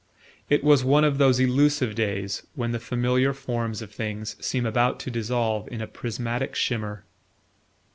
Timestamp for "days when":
1.93-2.71